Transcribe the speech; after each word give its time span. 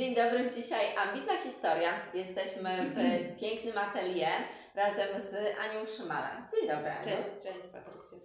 Dzień 0.00 0.14
dobry, 0.14 0.50
dzisiaj 0.50 0.96
ambitna 0.96 1.36
historia. 1.36 1.90
Jesteśmy 2.14 2.70
w 2.80 2.96
pięknym 3.40 3.78
atelier 3.78 4.42
razem 4.74 5.08
z 5.22 5.34
Anią 5.34 5.86
Szymalem. 5.96 6.46
Dzień 6.54 6.68
dobry. 6.68 6.90
Aniu. 6.90 7.04
Cześć, 7.04 7.28
cześć 7.42 7.66
Patrycja. 7.72 8.18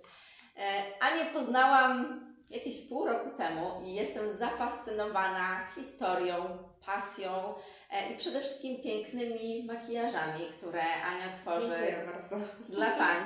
E, 0.58 0.84
Anię 1.00 1.26
poznałam 1.34 2.20
jakieś 2.50 2.82
pół 2.90 3.06
roku 3.06 3.30
temu 3.38 3.82
i 3.84 3.94
jestem 3.94 4.38
zafascynowana 4.38 5.68
historią, 5.76 6.58
pasją 6.86 7.54
e, 7.92 8.14
i 8.14 8.18
przede 8.18 8.42
wszystkim 8.42 8.82
pięknymi 8.82 9.66
makijażami, 9.68 10.46
które 10.58 10.84
Ania 10.84 11.34
tworzy 11.42 11.96
dla 12.70 12.92
pań. 13.02 13.18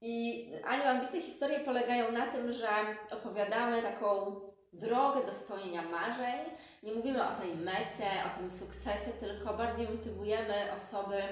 I 0.00 0.46
Aniu, 0.64 0.84
ambitne 0.84 1.20
historie 1.20 1.60
polegają 1.60 2.12
na 2.12 2.26
tym, 2.26 2.52
że 2.52 2.68
opowiadamy 3.10 3.82
taką 3.82 4.40
drogę 4.72 5.26
do 5.26 5.34
spełnienia 5.34 5.82
marzeń. 5.82 6.40
Nie 6.82 6.92
mówimy 6.92 7.24
o 7.28 7.40
tej 7.40 7.54
mecie, 7.54 8.06
o 8.34 8.38
tym 8.38 8.50
sukcesie, 8.50 9.10
tylko 9.20 9.54
bardziej 9.54 9.88
motywujemy 9.88 10.54
osoby, 10.76 11.22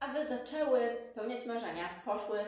aby 0.00 0.26
zaczęły 0.26 0.96
spełniać 1.10 1.46
marzenia, 1.46 1.88
poszły 2.04 2.38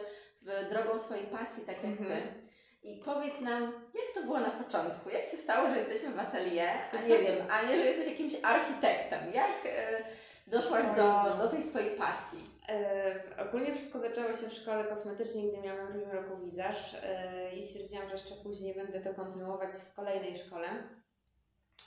w 0.43 0.69
drogą 0.71 0.99
swojej 0.99 1.27
pasji, 1.27 1.65
tak 1.67 1.77
jak 1.77 1.85
Mhm. 2.01 2.23
Ty. 2.23 2.51
I 2.83 3.03
powiedz 3.05 3.41
nam, 3.41 3.63
jak 3.95 4.15
to 4.15 4.23
było 4.23 4.41
na 4.41 4.51
początku? 4.51 5.11
Jak 5.11 5.25
się 5.25 5.37
stało, 5.37 5.71
że 5.71 5.77
jesteśmy 5.77 6.11
w 6.11 6.19
atelier, 6.19 6.71
a 6.93 7.03
nie 7.03 7.19
wiem, 7.19 7.37
a 7.51 7.63
nie, 7.63 7.77
że 7.79 7.85
jesteś 7.85 8.07
jakimś 8.07 8.35
architektem? 8.43 9.33
Jak 9.33 9.51
e, 9.67 10.05
doszłaś 10.51 10.97
do, 10.97 11.37
do 11.43 11.49
tej 11.49 11.63
swojej 11.63 11.99
pasji? 11.99 12.39
E, 12.69 13.47
ogólnie 13.49 13.75
wszystko 13.75 13.99
zaczęło 13.99 14.33
się 14.33 14.49
w 14.49 14.55
szkole 14.55 14.85
kosmetycznej, 14.85 15.49
gdzie 15.49 15.61
miałam 15.63 15.85
na 15.85 15.91
drugim 15.91 16.11
roku 16.11 16.37
wizaż 16.37 16.97
e, 17.03 17.57
i 17.57 17.67
stwierdziłam, 17.67 18.09
że 18.09 18.15
jeszcze 18.15 18.35
później 18.35 18.75
będę 18.75 19.01
to 19.01 19.15
kontynuować 19.15 19.71
w 19.71 19.95
kolejnej 19.95 20.39
szkole, 20.39 20.69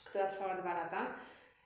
która 0.04 0.26
trwała 0.26 0.54
dwa 0.54 0.74
lata. 0.74 1.06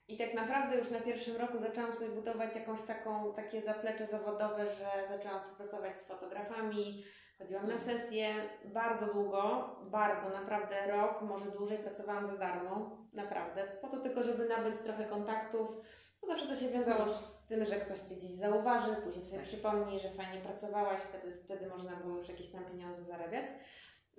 I 0.08 0.16
tak 0.16 0.34
naprawdę 0.34 0.76
już 0.76 0.90
na 0.90 1.00
pierwszym 1.00 1.36
roku 1.36 1.58
zaczęłam 1.58 1.94
sobie 1.94 2.08
budować 2.08 2.54
jakąś 2.54 2.82
taką, 2.82 3.32
takie 3.34 3.62
zaplecze 3.62 4.06
zawodowe, 4.06 4.64
że 4.74 5.16
zaczęłam 5.16 5.40
współpracować 5.40 5.98
z 5.98 6.06
fotografami, 6.06 7.04
chodziłam 7.38 7.66
na 7.66 7.78
sesje 7.78 8.34
bardzo 8.64 9.06
długo, 9.06 9.70
bardzo, 9.90 10.28
naprawdę 10.28 10.76
rok, 10.86 11.22
może 11.22 11.50
dłużej 11.50 11.78
pracowałam 11.78 12.26
za 12.26 12.36
darmo, 12.36 12.98
naprawdę, 13.12 13.62
po 13.80 13.88
to 13.88 13.96
tylko, 13.96 14.22
żeby 14.22 14.48
nabyć 14.48 14.80
trochę 14.80 15.04
kontaktów, 15.04 15.68
zawsze 16.28 16.46
to 16.46 16.56
się 16.56 16.68
wiązało 16.68 17.08
z 17.08 17.38
tym, 17.46 17.64
że 17.64 17.76
ktoś 17.76 17.98
Cię 17.98 18.14
gdzieś 18.14 18.30
zauważy, 18.30 18.96
później 19.04 19.24
sobie 19.24 19.42
przypomni, 19.42 19.98
że 19.98 20.10
fajnie 20.10 20.40
pracowałaś, 20.40 21.00
wtedy, 21.00 21.34
wtedy 21.44 21.66
można 21.66 21.96
było 21.96 22.16
już 22.16 22.28
jakieś 22.28 22.48
tam 22.48 22.64
pieniądze 22.64 23.04
zarabiać. 23.04 23.46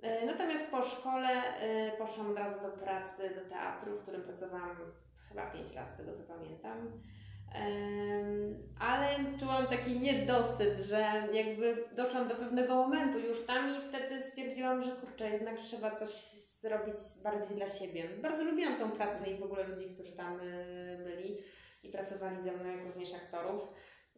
E, 0.02 0.26
Natomiast 0.26 0.70
po 0.70 0.82
szkole 0.82 1.28
e, 1.28 1.92
poszłam 1.98 2.30
od 2.30 2.38
razu 2.38 2.60
do 2.60 2.68
pracy, 2.68 3.22
do 3.34 3.50
teatru, 3.50 3.96
w 3.96 4.02
którym 4.02 4.22
pracowałam 4.22 4.76
chyba 5.28 5.50
5 5.50 5.74
lat, 5.74 5.88
z 5.88 5.96
tego 5.96 6.12
co 6.12 6.22
pamiętam. 6.22 7.02
Ale 8.80 9.16
czułam 9.40 9.66
taki 9.66 10.00
niedosyt, 10.00 10.80
że 10.80 11.28
jakby 11.32 11.84
doszłam 11.96 12.28
do 12.28 12.34
pewnego 12.34 12.74
momentu 12.74 13.18
już 13.18 13.46
tam 13.46 13.76
i 13.76 13.88
wtedy 13.88 14.22
stwierdziłam, 14.22 14.82
że 14.82 14.90
kurczę, 14.90 15.30
jednak 15.30 15.58
trzeba 15.58 15.90
coś 15.90 16.10
zrobić 16.60 16.96
bardziej 17.22 17.56
dla 17.56 17.68
siebie. 17.68 18.08
Bardzo 18.22 18.44
lubiłam 18.44 18.78
tą 18.78 18.90
pracę 18.90 19.30
i 19.30 19.38
w 19.38 19.42
ogóle 19.42 19.64
ludzi, 19.64 19.88
którzy 19.94 20.12
tam 20.12 20.40
y, 20.40 20.98
byli 21.04 21.36
i 21.82 21.88
pracowali 21.88 22.40
ze 22.40 22.52
mną, 22.52 22.64
jak 22.70 22.84
również 22.86 23.14
aktorów. 23.14 23.68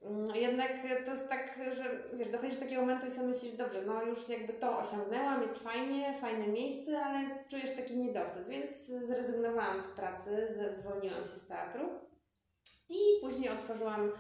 Mm, 0.02 0.36
Jednak 0.36 0.70
to 1.05 1.10
jest 1.10 1.28
tak, 1.28 1.60
że 1.72 1.84
wiesz, 2.14 2.30
dochodzisz 2.30 2.55
do 2.55 2.60
takiego 2.60 2.80
momentu 2.80 3.06
i 3.06 3.10
sobie 3.10 3.27
myślisz, 3.28 3.52
dobrze, 3.52 3.82
no 3.86 4.02
już 4.02 4.28
jakby 4.28 4.52
to 4.52 4.78
osiągnęłam, 4.78 5.42
jest 5.42 5.58
fajnie, 5.58 6.14
fajne 6.20 6.46
miejsce, 6.48 7.00
ale 7.05 7.44
czujesz 7.50 7.77
taki 7.77 7.96
niedosyt, 7.96 8.48
więc 8.48 8.86
zrezygnowałam 8.86 9.83
z 9.83 9.88
pracy, 9.90 10.48
zwolniłam 10.72 11.22
się 11.22 11.28
z 11.28 11.46
teatru 11.46 11.88
i 12.88 12.98
później 13.20 13.50
otworzyłam 13.50 14.12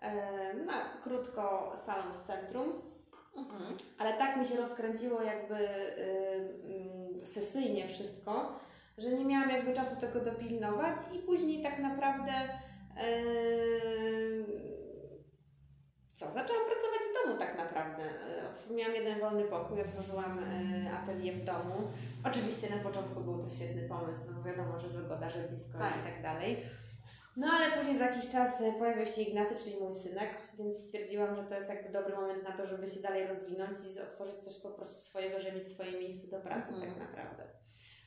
e, 0.00 0.54
na 0.54 1.00
krótko 1.02 1.72
salon 1.86 2.12
w 2.12 2.26
centrum, 2.26 2.90
Mhm. 3.36 3.76
ale 3.98 4.12
tak 4.12 4.36
mi 4.36 4.46
się 4.46 4.56
rozkręciło 4.56 5.22
jakby 5.22 5.54
y, 5.54 7.22
y, 7.22 7.26
sesyjnie 7.26 7.88
wszystko, 7.88 8.58
że 8.98 9.08
nie 9.12 9.24
miałam 9.24 9.50
jakby 9.50 9.72
czasu 9.74 9.96
tego 10.00 10.20
dopilnować 10.20 10.96
i 11.14 11.18
później 11.18 11.62
tak 11.62 11.78
naprawdę 11.78 12.32
co, 16.16 16.30
zaczęłam 16.30 16.64
pracować 16.66 17.00
w 17.10 17.26
domu 17.26 17.38
tak 17.38 17.58
naprawdę. 17.58 18.02
Miałam 18.70 18.94
jeden 18.94 19.20
wolny 19.20 19.44
pokój, 19.44 19.80
otworzyłam 19.80 20.38
y, 20.38 20.90
atelier 21.02 21.34
w 21.34 21.44
domu. 21.44 21.74
Oczywiście 22.26 22.70
na 22.76 22.82
początku 22.82 23.20
był 23.20 23.38
to 23.42 23.48
świetny 23.48 23.88
pomysł, 23.88 24.20
no 24.26 24.32
bo 24.32 24.42
wiadomo, 24.42 24.78
że 24.78 24.88
wygoda, 24.88 25.30
że 25.30 25.38
blisko 25.38 25.78
Tak. 25.78 25.94
i 26.00 26.04
tak 26.12 26.22
dalej. 26.22 26.62
No 27.36 27.46
ale 27.52 27.70
później 27.76 27.98
za 27.98 28.06
jakiś 28.06 28.28
czas 28.28 28.60
y, 28.60 28.72
pojawił 28.78 29.06
się 29.06 29.22
Ignacy, 29.22 29.54
czyli 29.64 29.76
mój 29.76 29.94
synek, 29.94 30.30
więc 30.58 30.78
stwierdziłam, 30.78 31.36
że 31.36 31.42
to 31.44 31.54
jest 31.54 31.68
jakby 31.68 31.88
dobry 31.92 32.14
moment 32.16 32.42
na 32.44 32.52
to, 32.52 32.66
żeby 32.66 32.86
się 32.86 33.00
dalej 33.00 33.26
rozwinąć 33.26 33.70
i 33.96 34.00
otworzyć 34.00 34.44
coś 34.44 34.58
po 34.62 34.70
prostu 34.70 34.94
swojego, 34.94 35.40
żeby 35.40 35.58
mieć 35.58 35.68
swoje 35.68 35.92
miejsce 35.92 36.28
do 36.28 36.40
pracy 36.40 36.68
Mhm. 36.74 36.90
tak 36.94 37.00
naprawdę. 37.00 37.44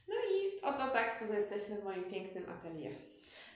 No 0.08 0.16
i 0.16 0.62
oto 0.62 0.88
tak, 0.94 1.20
tu 1.20 1.34
jesteśmy 1.34 1.76
w 1.82 1.84
moim 1.84 2.04
pięknym 2.04 2.50
atelier. 2.50 2.94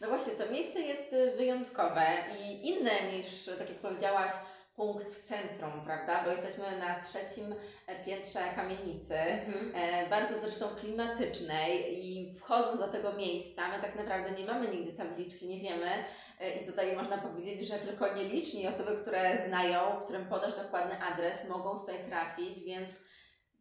No 0.01 0.07
właśnie, 0.07 0.33
to 0.33 0.51
miejsce 0.51 0.79
jest 0.79 1.13
y, 1.13 1.31
wyjątkowe 1.37 2.05
i 2.39 2.67
inne 2.67 2.91
niż, 3.13 3.45
tak 3.59 3.69
jak 3.69 3.79
powiedziałaś, 3.79 4.31
punkt 4.77 5.09
w 5.09 5.23
centrum, 5.23 5.71
prawda? 5.85 6.23
Bo 6.23 6.31
jesteśmy 6.31 6.77
na 6.77 6.99
trzecim 6.99 7.55
e, 7.87 8.05
piętrze 8.05 8.39
kamienicy, 8.55 9.15
e, 9.15 10.09
bardzo 10.09 10.39
zresztą 10.39 10.67
klimatycznej 10.67 11.99
i 12.05 12.33
wchodząc 12.39 12.79
do 12.79 12.87
tego 12.87 13.13
miejsca, 13.13 13.67
my 13.67 13.81
tak 13.81 13.95
naprawdę 13.95 14.31
nie 14.31 14.45
mamy 14.45 14.67
nigdzie 14.67 14.93
tabliczki, 14.93 15.47
nie 15.47 15.59
wiemy 15.59 15.89
e, 16.39 16.55
i 16.55 16.65
tutaj 16.65 16.95
można 16.95 17.17
powiedzieć, 17.17 17.67
że 17.67 17.73
tylko 17.73 18.13
nieliczni 18.13 18.67
osoby, 18.67 18.97
które 19.01 19.47
znają, 19.47 19.79
którym 20.03 20.25
podasz 20.25 20.55
dokładny 20.55 21.03
adres, 21.03 21.49
mogą 21.49 21.79
tutaj 21.79 22.05
trafić, 22.05 22.59
więc 22.59 22.95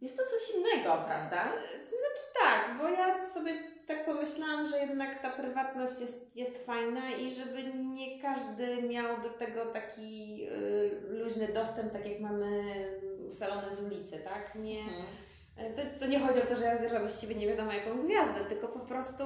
jest 0.00 0.16
to 0.16 0.22
coś 0.22 0.56
innego, 0.56 1.04
prawda? 1.06 1.53
Tak, 2.42 2.78
bo 2.78 2.88
ja 2.88 3.28
sobie 3.34 3.53
tak 3.86 4.04
pomyślałam, 4.04 4.69
że 4.69 4.78
jednak 4.78 5.22
ta 5.22 5.30
prywatność 5.30 6.00
jest, 6.00 6.36
jest 6.36 6.66
fajna 6.66 7.10
i 7.10 7.32
żeby 7.32 7.64
nie 7.74 8.22
każdy 8.22 8.82
miał 8.82 9.20
do 9.22 9.28
tego 9.30 9.66
taki 9.66 10.41
y, 10.52 10.91
luźny 11.08 11.48
dostęp, 11.48 11.92
tak 11.92 12.06
jak 12.06 12.20
mamy 12.20 12.62
salony 13.30 13.76
z 13.76 13.80
ulicy, 13.80 14.19
tak? 14.19 14.54
Nie, 14.54 14.80
Mhm. 14.80 15.74
to, 15.74 15.82
to 16.04 16.06
nie 16.10 16.20
chodzi 16.20 16.42
o 16.42 16.47
to, 16.47 16.56
że 16.56 16.64
ja 16.64 16.88
robię 16.98 17.08
z 17.08 17.20
siebie 17.20 17.34
nie 17.34 17.47
wiadomo 17.47 17.72
jaką 17.72 18.02
gwiazdę, 18.02 18.44
tylko 18.48 18.69
po 18.69 18.78
prostu 18.78 19.24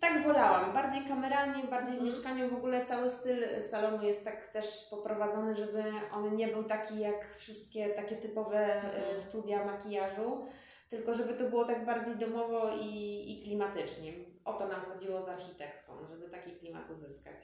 tak 0.00 0.22
wolałam. 0.22 0.72
Bardziej 0.72 1.04
kameralnie, 1.04 1.64
bardziej 1.64 1.92
w 1.96 1.98
Mhm. 1.98 2.04
mieszkaniu. 2.04 2.48
W 2.48 2.54
ogóle 2.54 2.86
cały 2.86 3.10
styl 3.10 3.44
salonu 3.70 4.02
jest 4.04 4.24
tak 4.24 4.46
też 4.46 4.86
poprowadzony, 4.90 5.54
żeby 5.54 5.84
on 6.14 6.36
nie 6.36 6.48
był 6.48 6.64
taki 6.64 6.98
jak 6.98 7.34
wszystkie 7.36 7.88
takie 7.88 8.16
typowe 8.16 8.58
e, 8.58 8.82
Mhm. 8.82 9.18
studia 9.18 9.64
makijażu, 9.64 10.46
tylko 10.92 11.14
żeby 11.14 11.34
to 11.34 11.44
było 11.44 11.64
tak 11.64 11.84
bardziej 11.84 12.16
domowo 12.16 12.70
i, 12.80 13.24
i 13.32 13.42
klimatycznie. 13.42 14.12
O 14.44 14.52
to 14.52 14.68
nam 14.68 14.80
chodziło 14.80 15.22
z 15.22 15.28
architektką, 15.28 15.92
żeby 16.10 16.28
taki 16.28 16.52
klimat 16.52 16.90
uzyskać. 16.90 17.38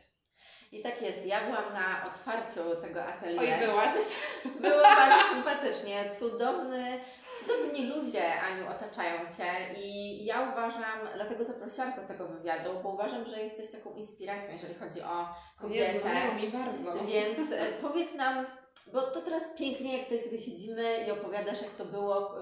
I 0.72 0.82
tak 0.82 1.03
jest. 1.03 1.26
Ja 1.26 1.41
byłam 1.41 1.72
na 1.72 2.10
otwarciu 2.10 2.60
tego 2.81 3.04
atelier. 3.04 3.58
Oj, 3.60 3.66
byłaś. 3.66 3.91
Było 4.62 4.82
bardzo 4.82 5.34
sympatycznie. 5.34 6.10
Cudowny, 6.19 7.00
cudowni 7.41 7.87
ludzie, 7.87 8.41
Aniu, 8.41 8.70
otaczają 8.70 9.19
Cię 9.37 9.81
i 9.82 10.25
ja 10.25 10.53
uważam, 10.53 11.08
dlatego 11.14 11.44
zaprosiłam 11.44 11.92
do 11.97 12.03
tego 12.03 12.26
wywiadu, 12.26 12.70
bo 12.82 12.88
uważam, 12.88 13.26
że 13.26 13.42
jesteś 13.42 13.70
taką 13.70 13.94
inspiracją, 13.94 14.53
jeżeli 14.53 14.75
chodzi 14.75 15.03
o 15.03 15.20
Jezu, 15.20 15.60
kobietę. 15.60 16.10
miło 16.14 16.34
mi 16.34 16.48
bardzo. 16.48 17.04
Więc 17.04 17.53
e, 17.53 17.72
powiedz 17.82 18.14
nam, 18.14 18.47
bo 18.92 19.03
to 19.03 19.20
teraz 19.20 19.42
pięknie, 19.58 19.98
jak 19.98 20.04
tutaj 20.08 20.25
sobie 20.25 20.41
siedzimy 20.41 21.04
i 21.06 21.10
opowiadasz, 21.10 21.62
jak 21.62 21.72
to 21.72 21.84
było 21.84 22.34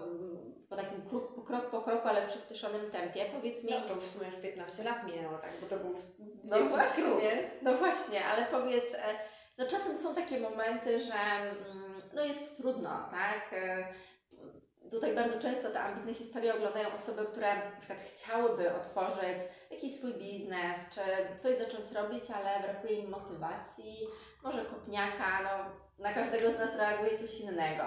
po 0.68 0.76
takim 0.76 1.02
krok 1.08 1.34
po, 1.34 1.42
krok 1.42 1.70
po 1.70 1.82
kroku, 1.82 2.08
ale 2.08 2.22
w 2.26 2.28
przyspieszonym 2.30 2.90
tempie. 2.90 3.24
Powiedz 3.24 3.64
mi, 3.64 3.70
No 3.70 3.80
to 3.80 3.94
w 3.94 4.06
sumie 4.06 4.26
już 4.26 4.36
15 4.36 4.84
lat 4.84 5.06
minęło, 5.06 5.38
tak? 5.38 5.50
Bo 5.60 5.66
to 5.66 5.76
był 5.76 5.94
No 6.44 6.64
właśnie, 6.64 7.04
skrót. 7.04 7.22
no 7.62 7.74
właśnie, 7.74 8.24
ale 8.24 8.46
powiedz, 8.46 8.94
e, 8.94 8.98
no 9.58 9.66
czasem 9.66 9.98
są 9.98 10.14
takie 10.14 10.40
momenty, 10.40 11.04
że 11.04 11.14
mm, 11.14 12.02
no 12.14 12.24
jest 12.24 12.56
trudno, 12.56 13.08
tak? 13.10 13.52
E, 13.52 13.86
Tutaj 14.90 15.14
bardzo 15.14 15.38
często 15.38 15.70
te 15.70 15.80
ambitne 15.80 16.14
historie 16.14 16.54
oglądają 16.54 16.88
osoby, 16.96 17.24
które 17.24 17.54
na 17.54 17.76
przykład 17.78 18.00
chciałyby 18.00 18.74
otworzyć 18.74 19.38
jakiś 19.70 19.96
swój 19.98 20.14
biznes, 20.14 20.76
czy 20.94 21.00
coś 21.38 21.56
zacząć 21.56 21.92
robić, 21.92 22.24
ale 22.30 22.60
brakuje 22.60 22.92
im 22.92 23.10
motywacji, 23.10 24.06
może 24.42 24.64
kopniaka, 24.64 25.42
no 25.42 25.50
na 25.98 26.12
każdego 26.14 26.50
z 26.50 26.58
nas 26.58 26.76
reaguje 26.76 27.18
coś 27.18 27.40
innego. 27.40 27.84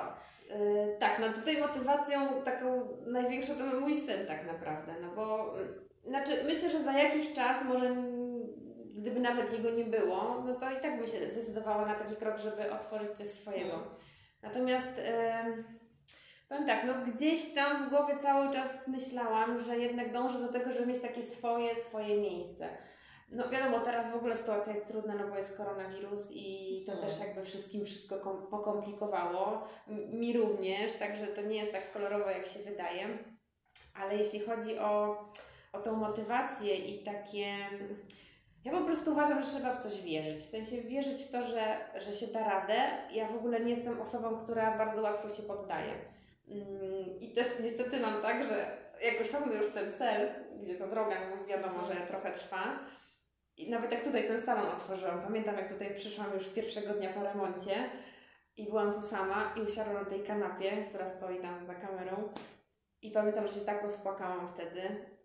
Yy, 0.50 0.98
tak, 1.00 1.20
no 1.20 1.34
tutaj 1.34 1.58
motywacją 1.62 2.20
taką 2.46 2.98
największą 3.06 3.56
to 3.56 3.80
mój 3.80 3.96
syn 3.96 4.28
tak 4.28 4.48
naprawdę, 4.48 4.92
no 5.02 5.16
bo 5.16 5.56
mm, 5.58 5.90
znaczy 6.06 6.44
myślę, 6.46 6.70
że 6.70 6.80
za 6.80 6.92
jakiś 6.92 7.34
czas 7.34 7.64
może 7.64 7.96
gdyby 8.96 9.20
nawet 9.20 9.54
jego 9.54 9.72
nie 9.72 9.84
było, 9.84 10.44
no 10.46 10.56
to 10.56 10.72
i 10.72 10.82
tak 10.82 11.02
by 11.02 11.08
się 11.08 11.32
zdecydowała 11.32 11.86
na 11.86 11.96
taki 11.96 12.16
krok, 12.16 12.38
żeby 12.38 12.72
otworzyć 12.72 13.12
coś 13.18 13.28
swojego. 13.28 13.74
Mm. 13.74 13.88
Natomiast 14.42 15.02
em, 15.06 15.64
powiem 16.50 16.66
tak, 16.66 16.84
no 16.84 17.14
gdzieś 17.14 17.54
tam 17.54 17.86
w 17.86 17.90
głowie 17.90 18.18
cały 18.18 18.54
czas 18.54 18.88
myślałam, 18.88 19.60
że 19.60 19.78
jednak 19.78 20.14
dążę 20.14 20.40
do 20.40 20.48
tego, 20.48 20.72
żeby 20.72 20.86
mieć 20.86 21.02
takie 21.02 21.24
swoje, 21.24 21.76
swoje 21.76 22.22
miejsce. 22.22 22.70
No 23.32 23.50
wiadomo, 23.50 23.80
teraz 23.80 24.12
w 24.12 24.16
ogóle 24.16 24.38
sytuacja 24.38 24.74
jest 24.74 24.88
trudna, 24.88 25.16
no 25.16 25.28
bo 25.28 25.38
jest 25.38 25.58
koronawirus 25.58 26.28
i 26.32 26.84
to 26.86 26.92
Hmm. 26.92 27.10
też 27.10 27.20
jakby 27.20 27.42
wszystkim 27.44 27.86
wszystko 27.86 28.20
kom- 28.20 28.48
pokomplikowało. 28.48 29.68
Mi 30.14 30.38
również, 30.38 30.94
także 30.94 31.28
to 31.28 31.42
nie 31.42 31.56
jest 31.56 31.72
tak 31.72 31.94
kolorowo, 31.94 32.30
jak 32.30 32.48
się 32.48 32.60
wydaje. 32.60 33.08
Ale 34.02 34.16
jeśli 34.18 34.40
chodzi 34.40 34.80
o, 34.80 35.26
o 35.74 35.80
tą 35.80 35.96
motywację 35.96 36.76
i 36.76 37.04
takie... 37.04 37.46
Ja 38.66 38.72
po 38.72 38.82
prostu 38.82 39.12
uważam, 39.12 39.44
że 39.44 39.50
trzeba 39.52 39.74
w 39.74 39.84
coś 39.84 40.02
wierzyć. 40.02 40.38
W 40.42 40.50
sensie 40.50 40.82
wierzyć 40.82 41.24
w 41.24 41.32
to, 41.32 41.42
że, 41.42 41.78
że 42.00 42.14
się 42.14 42.28
da 42.28 42.44
radę. 42.44 42.76
Ja 43.12 43.28
w 43.28 43.36
ogóle 43.36 43.60
nie 43.60 43.76
jestem 43.76 44.02
osobą, 44.02 44.38
która 44.44 44.78
bardzo 44.78 45.02
łatwo 45.02 45.30
się 45.30 45.44
poddaje. 45.44 45.94
Mm, 46.48 47.20
I 47.20 47.34
też 47.34 47.48
niestety 47.64 48.00
mam 48.00 48.22
tak, 48.22 48.46
że 48.46 48.78
jak 49.06 49.22
osiągnę 49.22 49.56
już 49.56 49.74
ten 49.74 49.94
cel, 49.94 50.30
gdzie 50.64 50.76
ta 50.76 50.88
droga 50.88 51.16
no 51.30 51.46
wiadomo, 51.46 51.86
że 51.86 51.96
trochę 51.96 52.32
trwa, 52.32 52.80
i 53.60 53.70
nawet 53.70 53.92
jak 53.92 54.04
tutaj 54.04 54.28
ten 54.28 54.42
salon 54.42 54.68
otworzyłam, 54.68 55.22
pamiętam 55.22 55.56
jak 55.56 55.74
tutaj 55.74 55.96
przyszłam 55.96 56.34
już 56.34 56.48
pierwszego 56.48 56.94
dnia 56.94 57.14
po 57.14 57.24
remoncie 57.24 57.76
i 58.58 58.66
byłam 58.66 58.94
tu 58.94 59.02
sama 59.02 59.54
i 59.56 59.62
usiadłam 59.62 60.04
na 60.04 60.10
tej 60.10 60.24
kanapie, 60.24 60.86
która 60.90 61.08
stoi 61.08 61.38
tam 61.40 61.66
za 61.66 61.76
kamerą 61.76 62.30
i 63.02 63.12
pamiętam, 63.12 63.48
że 63.48 63.54
się 63.54 63.62
tak 63.66 63.82
rozpłakałam 63.84 64.48
wtedy, 64.48 64.82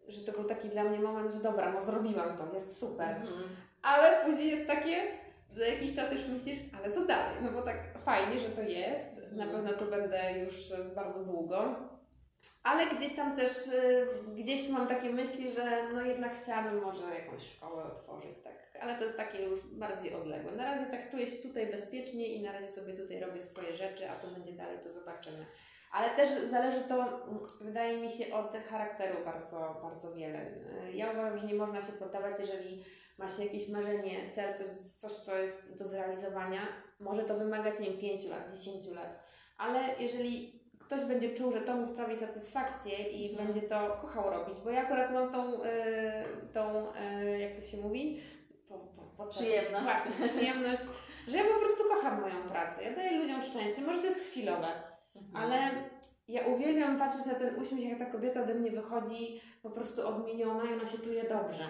że 0.08 0.20
to 0.20 0.32
był 0.32 0.44
taki 0.44 0.68
dla 0.68 0.84
mnie 0.84 0.98
moment, 1.00 1.30
że 1.32 1.38
dobra, 1.40 1.72
no 1.72 1.80
zrobiłam 1.82 2.36
to, 2.38 2.54
jest 2.54 2.80
super. 2.80 3.08
Mhm. 3.08 3.48
Ale 3.82 4.24
później 4.24 4.48
jest 4.50 4.66
takie, 4.66 4.96
za 5.50 5.66
jakiś 5.66 5.96
czas 5.96 6.12
już 6.12 6.26
myślisz, 6.28 6.58
ale 6.78 6.92
co 6.92 7.04
dalej? 7.06 7.36
No 7.42 7.50
bo 7.50 7.62
tak 7.62 7.98
fajnie, 8.04 8.38
że 8.38 8.48
to 8.48 8.62
jest. 8.62 9.06
Na 9.32 9.44
Mhm. 9.44 9.50
pewno 9.64 9.78
tu 9.84 9.90
będę 9.90 10.38
już 10.38 10.72
bardzo 10.94 11.24
długo. 11.24 11.74
Ale 12.62 12.86
gdzieś 12.86 13.16
tam 13.16 13.36
też, 13.36 13.50
e, 13.68 14.06
gdzieś 14.34 14.68
mam 14.68 14.86
takie 14.86 15.10
myśli, 15.10 15.52
że 15.52 15.92
no 15.92 16.02
jednak 16.02 16.42
chciałabym 16.42 16.82
może 16.82 17.14
jakąś 17.14 17.42
szkołę 17.42 17.84
otworzyć, 17.84 18.36
tak. 18.44 18.52
Ale 18.80 18.94
to 18.94 19.04
jest 19.04 19.16
takie 19.16 19.42
już 19.42 19.60
bardziej 19.72 20.14
odległe. 20.14 20.52
Na 20.52 20.64
razie 20.64 20.86
tak 20.86 21.10
czuję 21.10 21.26
się 21.26 21.36
tutaj 21.36 21.66
bezpiecznie 21.66 22.28
i 22.28 22.42
na 22.42 22.52
razie 22.52 22.68
sobie 22.68 22.92
tutaj 22.92 23.20
robię 23.20 23.42
swoje 23.42 23.76
rzeczy, 23.76 24.10
a 24.10 24.20
co 24.20 24.26
będzie 24.26 24.52
dalej, 24.52 24.78
to 24.82 24.90
zobaczymy. 24.90 25.46
Ale 25.92 26.10
też 26.10 26.28
zależy 26.28 26.80
to, 26.80 26.94
mm, 26.94 27.46
wydaje 27.60 27.98
mi 27.98 28.10
się, 28.10 28.34
od 28.34 28.56
charakteru 28.70 29.24
bardzo, 29.24 29.80
bardzo 29.82 30.14
wiele. 30.14 30.38
E, 30.38 30.92
Ja 30.92 31.10
uważam, 31.10 31.38
że 31.38 31.46
nie 31.46 31.54
można 31.54 31.82
się 31.82 31.92
poddawać, 31.92 32.38
jeżeli 32.38 32.84
ma 33.18 33.28
się 33.28 33.44
jakieś 33.44 33.68
marzenie, 33.68 34.32
cel, 34.34 34.54
coś, 34.56 34.66
coś 34.96 35.12
co 35.12 35.36
jest 35.36 35.76
do 35.76 35.88
zrealizowania, 35.88 36.60
może 37.00 37.22
to 37.22 37.34
wymagać, 37.34 37.78
nie 37.78 37.90
wiem, 37.90 37.98
5 37.98 38.24
lat, 38.24 38.52
10 38.58 38.86
lat, 38.86 39.18
ale 39.58 39.80
jeżeli 39.98 40.53
ktoś 40.86 41.04
będzie 41.04 41.34
czuł, 41.34 41.52
że 41.52 41.60
to 41.60 41.74
mu 41.76 41.86
sprawi 41.86 42.16
satysfakcję 42.16 42.98
i 42.98 43.30
Mhm. 43.30 43.46
będzie 43.52 43.68
to 43.68 43.98
kochał 44.00 44.30
robić, 44.30 44.58
bo 44.64 44.70
ja 44.70 44.82
akurat 44.82 45.12
mam 45.12 45.32
tą, 45.32 45.54
y, 45.54 45.66
tą 46.54 46.92
y, 46.94 47.38
jak 47.38 47.56
to 47.56 47.60
się 47.62 47.76
mówi? 47.76 48.20
Po, 48.68 48.78
po, 48.78 49.02
po, 49.16 49.26
Przyjemność. 49.26 49.84
Właśnie, 49.84 50.28
przyjemność, 50.28 50.82
że 51.28 51.36
ja 51.36 51.44
po 51.44 51.58
prostu 51.60 51.84
kocham 51.94 52.20
moją 52.20 52.42
pracę. 52.48 52.82
Ja 52.84 52.90
daję 52.96 53.18
ludziom 53.18 53.42
szczęście, 53.42 53.82
może 53.82 53.98
to 53.98 54.06
jest 54.06 54.20
chwilowe, 54.30 54.68
Mhm. 55.16 55.44
ale 55.44 55.58
ja 56.28 56.46
uwielbiam 56.46 56.98
patrzeć 56.98 57.26
na 57.26 57.34
ten 57.34 57.60
uśmiech, 57.62 57.88
jak 57.90 57.98
ta 57.98 58.06
kobieta 58.06 58.42
ode 58.42 58.54
mnie 58.54 58.70
wychodzi 58.70 59.40
po 59.62 59.70
prostu 59.70 60.08
odmieniona 60.08 60.64
i 60.64 60.72
ona 60.72 60.88
się 60.88 60.98
czuje 60.98 61.24
dobrze. 61.24 61.64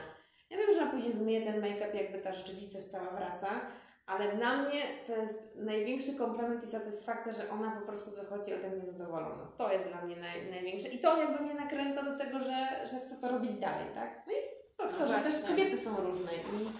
Ja 0.50 0.56
wiem, 0.58 0.74
że 0.74 0.82
ona 0.82 0.90
później 0.90 1.12
zmyje 1.12 1.40
ten 1.42 1.60
make-up, 1.60 1.96
jakby 1.96 2.18
ta 2.18 2.32
rzeczywistość 2.32 2.86
cała 2.86 3.10
wraca, 3.10 3.60
ale 4.06 4.36
dla 4.36 4.56
mnie 4.56 4.82
to 5.06 5.16
jest 5.16 5.56
największy 5.56 6.14
komplement 6.14 6.64
i 6.64 6.66
satysfakcja, 6.66 7.32
że 7.32 7.50
ona 7.50 7.70
po 7.70 7.86
prostu 7.86 8.10
wychodzi 8.10 8.54
ode 8.54 8.70
mnie 8.70 8.86
zadowolona. 8.86 9.52
To 9.56 9.72
jest 9.72 9.88
dla 9.88 10.02
mnie 10.02 10.16
naj, 10.16 10.50
największe 10.50 10.88
i 10.88 10.98
to 10.98 11.16
jakby 11.16 11.44
mnie 11.44 11.54
nakręca 11.54 12.02
do 12.02 12.18
tego, 12.18 12.38
że, 12.38 12.88
że 12.88 12.96
chcę 13.06 13.16
to 13.20 13.28
robić 13.28 13.52
dalej, 13.52 13.86
tak? 13.94 14.22
No 14.26 14.32
i 14.32 14.36
to, 14.76 14.86
No 14.92 14.98
to 14.98 15.06
że 15.08 15.14
też 15.14 15.44
kobiety 15.48 15.78
są 15.78 15.96
różne 15.96 16.34
i 16.34 16.70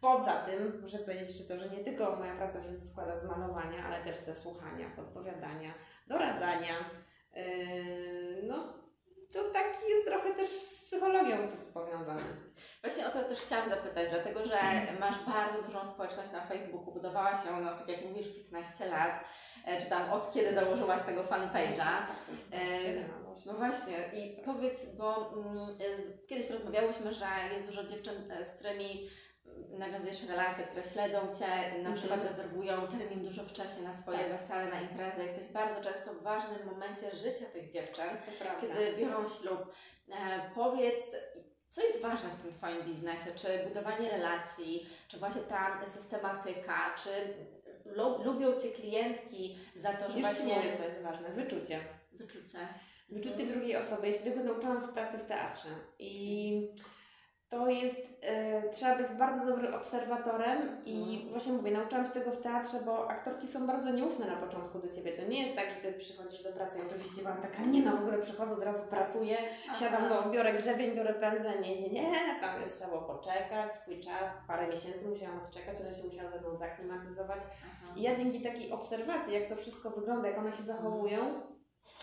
poza 0.00 0.32
tym 0.32 0.80
muszę 0.82 0.98
powiedzieć, 0.98 1.30
że 1.30 1.44
to, 1.44 1.58
że 1.58 1.70
nie 1.70 1.84
tylko 1.84 2.16
moja 2.16 2.36
praca 2.36 2.60
się 2.60 2.76
składa 2.76 3.18
z 3.18 3.24
malowania, 3.24 3.84
ale 3.86 4.04
też 4.04 4.16
ze 4.16 4.34
słuchania, 4.34 4.90
podpowiadania, 4.96 5.74
doradzania. 6.06 6.74
Yy, 7.34 8.42
no, 8.48 8.82
to 9.32 9.44
taki 9.44 9.88
jest 9.88 10.06
trochę 10.06 10.34
też 10.34 10.48
z 10.48 10.82
psychologią 10.84 11.48
też 11.48 11.64
powiązane. 11.74 12.22
To 13.12 13.22
też 13.24 13.40
chciałam 13.40 13.68
zapytać, 13.70 14.08
dlatego 14.10 14.44
że 14.44 14.58
masz 15.00 15.16
bardzo 15.26 15.62
dużą 15.62 15.84
społeczność 15.84 16.32
na 16.32 16.40
Facebooku, 16.40 16.92
budowałaś 16.92 17.38
ją, 17.46 17.60
no 17.60 17.78
tak 17.78 17.88
jak 17.88 18.04
mówisz, 18.04 18.26
15 18.34 18.86
lat, 18.88 19.24
e, 19.66 19.80
czy 19.80 19.86
tam 19.86 20.10
od 20.12 20.32
kiedy 20.34 20.54
założyłaś 20.54 21.02
tego 21.02 21.22
fanpage'a. 21.22 21.76
Tak, 21.76 22.06
to 22.26 22.32
już 22.32 22.40
E. 22.52 23.22
No 23.46 23.52
właśnie 23.54 23.96
i 24.12 24.42
powiedz, 24.44 24.86
bo 24.98 25.32
mm, 25.32 25.68
y, 25.70 26.18
kiedyś 26.26 26.50
rozmawiałyśmy, 26.50 27.12
że 27.12 27.26
jest 27.52 27.66
dużo 27.66 27.84
dziewczyn, 27.84 28.30
e, 28.30 28.44
z 28.44 28.50
którymi 28.50 29.10
nawiązujesz 29.68 30.28
relacje, 30.28 30.64
które 30.64 30.84
śledzą 30.84 31.18
Cię, 31.38 31.46
na 31.70 31.76
Mhm. 31.76 31.94
przykład 31.94 32.24
rezerwują 32.24 32.86
termin 32.88 33.24
dużo 33.24 33.42
wcześniej 33.44 33.86
na 33.86 33.94
swoje 33.94 34.18
Tak. 34.18 34.28
wesele, 34.28 34.66
na 34.68 34.80
imprezę. 34.80 35.24
Jesteś 35.24 35.46
bardzo 35.46 35.80
często 35.90 36.14
w 36.14 36.22
ważnym 36.22 36.66
momencie 36.66 37.16
życia 37.16 37.44
tych 37.52 37.68
dziewczyn 37.72 38.08
kiedy 38.60 38.96
biorą 38.96 39.28
ślub. 39.28 39.74
E, 40.12 40.14
powiedz, 40.54 41.04
co 41.72 41.80
jest 41.80 42.02
ważne 42.02 42.30
w 42.30 42.36
tym 42.42 42.52
Twoim 42.52 42.82
biznesie? 42.82 43.30
Czy 43.36 43.64
budowanie 43.68 44.10
relacji, 44.10 44.86
czy 45.08 45.18
właśnie 45.18 45.42
ta 45.42 45.86
systematyka, 45.86 46.94
czy 47.04 47.10
lu- 47.84 48.24
lubią 48.24 48.60
Cię 48.60 48.68
klientki 48.72 49.56
za 49.76 49.92
to, 49.92 50.08
że 50.10 50.14
Ci 50.16 50.20
właśnie 50.20 50.54
mówię, 50.54 50.76
co 50.76 50.84
jest 50.84 51.02
ważne. 51.02 51.28
Wyczucie. 51.28 51.80
wyczucie? 52.12 52.58
Wyczucie 53.08 53.46
drugiej 53.46 53.76
osoby. 53.76 54.08
Ja 54.08 54.12
się 54.12 54.24
tego 54.24 54.44
nauczyłam 54.44 54.80
w 54.82 54.92
pracy 54.92 55.18
w 55.18 55.24
teatrze. 55.24 55.68
I 55.98 56.68
to 57.52 57.68
jest, 57.68 58.00
e, 58.22 58.68
trzeba 58.70 58.96
być 58.96 59.06
bardzo 59.08 59.46
dobrym 59.46 59.74
obserwatorem 59.74 60.82
i 60.84 61.02
Mhm. 61.02 61.30
właśnie 61.30 61.52
mówię, 61.52 61.70
nauczyłam 61.70 62.06
się 62.06 62.12
tego 62.12 62.30
w 62.30 62.42
teatrze, 62.42 62.78
bo 62.86 63.08
aktorki 63.10 63.48
są 63.48 63.66
bardzo 63.66 63.90
nieufne 63.90 64.26
na 64.26 64.36
początku 64.36 64.78
do 64.78 64.88
Ciebie. 64.88 65.12
To 65.12 65.28
nie 65.28 65.42
jest 65.42 65.56
tak, 65.56 65.70
że 65.70 65.76
Ty 65.76 65.92
przychodzisz 65.92 66.42
do 66.42 66.52
pracy 66.52 66.78
i 66.78 66.82
oczywiście 66.86 67.22
byłam 67.22 67.42
taka, 67.42 67.62
nie 67.64 67.82
no, 67.82 67.96
w 67.96 68.00
ogóle 68.00 68.18
przychodzę, 68.18 68.52
od 68.52 68.62
razu 68.62 68.82
pracuję, 68.90 69.36
siadam 69.80 70.08
do, 70.08 70.30
biorę 70.30 70.54
grzebień, 70.54 70.96
biorę 70.96 71.14
pędzle, 71.14 71.58
nie, 71.60 71.80
nie, 71.80 71.90
nie, 71.90 72.10
tam 72.40 72.60
jest 72.60 72.78
trzeba 72.78 72.90
było 72.90 73.02
poczekać, 73.02 73.74
swój 73.74 74.00
czas, 74.00 74.30
parę 74.48 74.68
miesięcy 74.68 75.08
musiałam 75.08 75.38
odczekać, 75.38 75.80
one 75.80 75.94
się 75.94 76.04
musiały 76.04 76.30
ze 76.30 76.40
mną 76.40 76.56
zaklimatyzować. 76.56 77.40
Aha. 77.40 77.92
I 77.96 78.02
ja 78.02 78.16
dzięki 78.16 78.40
takiej 78.40 78.72
obserwacji, 78.72 79.34
jak 79.34 79.48
to 79.48 79.56
wszystko 79.56 79.90
wygląda, 79.90 80.28
jak 80.28 80.38
one 80.38 80.52
się 80.52 80.62
zachowują, 80.62 81.40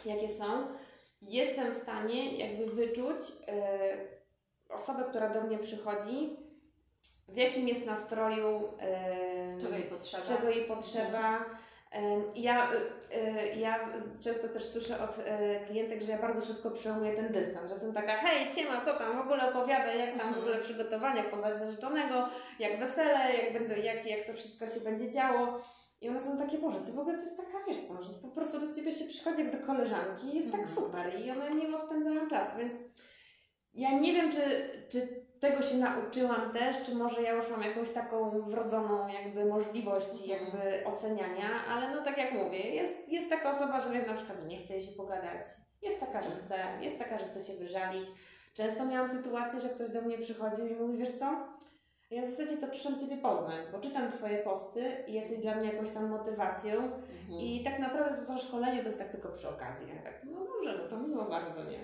jakie 0.05 0.29
są, 0.29 0.45
jestem 1.21 1.71
w 1.71 1.75
stanie 1.75 2.37
jakby 2.37 2.65
wyczuć 2.71 3.19
e, 3.47 4.19
osobę, 4.69 5.04
która 5.10 5.30
do 5.30 5.42
mnie 5.42 5.57
przychodzi, 5.57 6.38
w 7.27 7.36
jakim 7.38 7.68
jest 7.68 7.86
nastroju, 7.86 8.74
Czego 9.61 9.73
jej 9.76 9.83
potrzeba? 9.83 10.23
czego 10.23 10.49
jej 10.49 10.66
potrzeba. 10.66 11.45
E, 11.92 12.02
Ja, 12.35 12.69
e, 13.14 13.56
ja 13.56 13.90
często 14.23 14.49
też 14.49 14.64
słyszę 14.66 15.04
od 15.04 15.09
e, 15.26 15.59
klientek, 15.66 16.02
że 16.02 16.11
ja 16.11 16.18
bardzo 16.18 16.42
szybko 16.54 16.71
przełamuję 16.71 17.14
ten 17.14 17.31
dystans, 17.31 17.68
że 17.68 17.73
jestem 17.73 17.94
taka, 17.94 18.18
hej, 18.18 18.52
ciema, 18.54 18.81
co 18.85 18.94
tam, 18.94 19.18
w 19.18 19.21
ogóle 19.21 19.49
opowiadaj, 19.49 19.99
jak 19.99 20.09
tam 20.09 20.18
w 20.19 20.21
Mhm. 20.23 20.40
ogóle 20.44 20.57
przygotowania 20.57 21.23
poza 21.23 21.49
narzeczonego, 21.49 22.28
jak 22.59 22.80
wesele, 22.80 23.33
jak, 23.38 23.54
będę, 23.54 23.80
jak, 23.80 24.06
jak 24.06 24.26
to 24.28 24.33
wszystko 24.33 24.68
się 24.68 24.80
będzie 24.80 25.11
działo. 25.11 25.61
I 26.02 26.09
one 26.09 26.21
są 26.21 26.38
takie, 26.38 26.57
Boże, 26.57 26.80
ty 26.85 26.92
w 26.92 26.99
ogóle 26.99 27.16
jesteś 27.16 27.38
taka, 27.38 27.57
wiesz 27.68 27.78
co, 27.80 28.04
że 28.04 28.14
po 28.14 28.28
prostu 28.28 28.59
do 28.59 28.73
Ciebie 28.73 28.92
się 28.92 29.06
przychodzi 29.06 29.42
jak 29.45 29.59
do 29.59 29.68
koleżanki 29.68 30.28
i 30.28 30.35
jest 30.35 30.52
tak 30.52 30.59
Mhm. 30.61 30.76
super 30.76 31.19
i 31.19 31.31
one 31.31 31.49
miło 31.49 31.78
spędzają 31.78 32.28
czas, 32.30 32.47
więc 32.57 32.73
ja 33.73 33.92
nie 33.99 34.14
wiem, 34.14 34.31
czy, 34.31 34.40
czy 34.90 35.07
tego 35.40 35.61
się 35.61 35.76
nauczyłam 35.78 36.52
też, 36.54 36.81
czy 36.83 36.95
może 36.95 37.21
ja 37.21 37.33
już 37.33 37.49
mam 37.49 37.61
jakąś 37.64 37.90
taką 37.90 38.42
wrodzoną 38.42 39.07
jakby 39.07 39.45
możliwość 39.45 40.07
Mhm. 40.11 40.30
jakby 40.30 40.85
oceniania, 40.85 41.49
ale 41.69 41.95
no 41.95 42.02
tak 42.02 42.18
jak 42.18 42.31
mówię, 42.31 42.57
jest, 42.57 42.94
jest 43.07 43.30
taka 43.30 43.52
osoba, 43.52 43.81
że 43.81 43.90
wiem 43.90 44.06
na 44.07 44.14
przykład, 44.14 44.42
że 44.42 44.47
nie 44.47 44.57
chce 44.57 44.81
się 44.81 44.92
pogadać, 44.92 45.45
jest 45.81 45.99
taka, 45.99 46.21
że 46.21 46.30
chce, 46.30 46.56
jest 46.81 46.97
taka, 46.99 47.18
że 47.19 47.26
chce 47.26 47.42
się 47.42 47.54
wyżalić. 47.59 48.07
Często 48.54 48.85
miałam 48.85 49.09
sytuację, 49.09 49.59
że 49.59 49.69
ktoś 49.69 49.90
do 49.90 50.02
mnie 50.02 50.18
przychodził 50.18 50.68
i 50.68 50.76
mówi, 50.76 50.97
wiesz 50.97 51.11
co, 51.11 51.26
ja 52.11 52.21
w 52.21 52.26
zasadzie 52.26 52.57
to 52.57 52.68
przyszłam 52.68 52.99
Ciebie 52.99 53.18
poznać, 53.18 53.68
bo 53.71 53.80
czytam 53.80 54.11
Twoje 54.11 54.38
posty 54.38 54.83
i 55.07 55.14
jesteś 55.14 55.40
dla 55.40 55.56
mnie 55.56 55.73
jakąś 55.73 55.90
tam 55.90 56.09
motywacją 56.09 56.73
Mhm. 56.73 57.02
i 57.30 57.61
tak 57.64 57.80
naprawdę 57.80 58.26
to 58.28 58.38
szkolenie 58.38 58.80
to 58.81 58.88
jest 58.88 58.99
tak 58.99 59.09
tylko 59.09 59.30
przy 59.30 59.49
okazji. 59.49 59.88
Ja 59.95 60.02
tak, 60.02 60.21
no 60.23 60.45
dobrze, 60.45 60.80
no 60.83 60.90
to 60.90 61.07
miło 61.07 61.26
bardzo, 61.26 61.64
nie? 61.64 61.80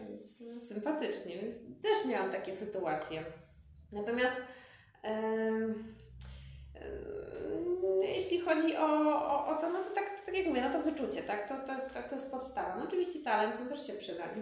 Sympatycznie, 0.59 1.37
więc 1.37 1.55
też 1.81 2.05
miałam 2.05 2.31
takie 2.31 2.53
sytuacje. 2.53 3.23
Natomiast 3.91 4.33
em, 5.03 5.95
em, 6.75 8.03
jeśli 8.03 8.39
chodzi 8.39 8.77
o, 8.77 8.85
o, 8.85 9.47
o 9.47 9.61
to, 9.61 9.69
no 9.69 9.79
to 9.83 9.89
tak, 9.89 10.25
tak 10.25 10.37
jak 10.37 10.47
mówię, 10.47 10.61
no 10.61 10.69
to 10.69 10.81
wyczucie, 10.81 11.23
tak? 11.23 11.49
To, 11.49 11.57
to, 11.67 11.73
jest, 11.73 11.87
to 12.09 12.15
jest 12.15 12.31
podstawa. 12.31 12.75
No 12.75 12.83
oczywiście 12.83 13.19
talent 13.19 13.55
no 13.63 13.69
też 13.69 13.87
się 13.87 13.93
przyda. 13.93 14.23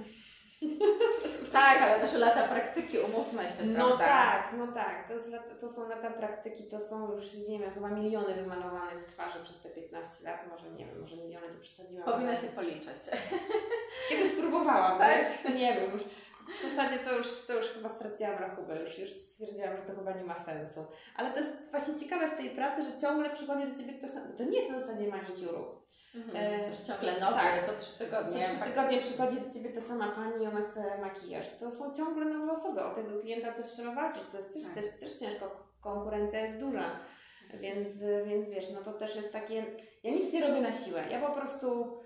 Tak, 1.51 1.81
ale 1.81 1.99
też 1.99 2.13
lata 2.13 2.47
praktyki, 2.47 2.99
umówmy 2.99 3.43
się, 3.43 3.63
No 3.65 3.85
prawda? 3.85 4.05
tak, 4.05 4.49
no 4.57 4.67
tak. 4.67 5.07
To, 5.07 5.13
lata- 5.13 5.55
to 5.59 5.69
są 5.69 5.89
lata 5.89 6.09
praktyki, 6.09 6.63
to 6.63 6.79
są 6.79 7.11
już, 7.11 7.33
nie 7.49 7.59
wiem, 7.59 7.71
chyba 7.71 7.89
miliony 7.89 8.33
wymalowanych 8.33 9.05
twarzy 9.05 9.39
przez 9.43 9.59
te 9.59 9.69
15 9.69 10.23
lat. 10.29 10.39
Może 10.51 10.69
nie 10.69 10.85
wiem, 10.85 11.01
może 11.01 11.15
miliony 11.15 11.47
to 11.47 11.59
przesadziłam. 11.61 12.05
Powinna 12.05 12.35
się 12.35 12.47
policzyć. 12.47 12.97
Kiedyś 14.09 14.31
próbowałam, 14.31 14.97
Tak? 14.99 15.17
wiesz? 15.17 15.53
Nie 15.55 15.73
wiem, 15.73 15.91
już 15.93 16.01
W 16.47 16.61
zasadzie 16.75 16.99
to 16.99 17.17
już, 17.17 17.45
to 17.47 17.53
już 17.53 17.65
chyba 17.65 17.89
straciłam 17.89 18.39
rachubę, 18.39 18.81
już, 18.81 18.99
już 18.99 19.11
stwierdziłam, 19.11 19.77
że 19.77 19.83
to 19.83 19.95
chyba 19.95 20.11
nie 20.11 20.23
ma 20.23 20.35
sensu. 20.35 20.85
Ale 21.15 21.31
to 21.31 21.39
jest 21.39 21.51
właśnie 21.71 21.95
ciekawe 21.99 22.27
w 22.29 22.37
tej 22.37 22.49
pracy, 22.49 22.83
że 22.83 22.97
ciągle 22.97 23.29
przychodzi 23.29 23.67
do 23.67 23.77
Ciebie 23.77 23.93
to 23.93 24.07
samo. 24.07 24.25
To 24.37 24.43
nie 24.43 24.57
jest 24.59 24.71
na 24.71 24.79
zasadzie 24.79 25.07
manikuru. 25.07 25.83
Mhm. 26.15 26.37
E, 26.71 26.85
ciągle 26.87 27.19
nowe, 27.19 27.35
tak. 27.35 27.65
co 27.65 27.73
trzy 27.81 27.91
Co 27.97 28.03
tygodnie. 28.05 28.45
trzy 28.45 28.69
tygodnie 28.69 28.99
przychodzi 28.99 29.41
do 29.41 29.51
Ciebie 29.51 29.69
ta 29.69 29.81
sama 29.81 30.11
pani 30.11 30.43
i 30.43 30.47
ona 30.47 30.61
chce 30.61 30.97
makijaż. 31.01 31.45
To 31.59 31.71
są 31.71 31.93
ciągle 31.93 32.25
nowe 32.25 32.51
osoby. 32.51 32.83
O 32.83 32.95
tego 32.95 33.19
klienta 33.19 33.51
też 33.51 33.65
trzeba 33.65 33.95
walczyć. 33.95 34.23
To 34.31 34.37
jest 34.37 34.53
też, 34.53 34.63
Tak. 34.63 34.73
też, 34.73 34.85
też 34.99 35.19
ciężko. 35.19 35.73
Konkurencja 35.81 36.39
jest 36.39 36.57
duża. 36.59 36.83
Więc, 37.53 37.87
więc 38.25 38.49
wiesz, 38.49 38.69
no 38.73 38.81
to 38.81 38.93
też 38.93 39.15
jest 39.15 39.33
takie. 39.33 39.65
Ja 40.03 40.11
nic 40.11 40.33
nie 40.33 40.47
robię 40.47 40.61
na 40.61 40.71
siłę. 40.71 41.03
Ja 41.11 41.27
po 41.27 41.33
prostu 41.33 41.97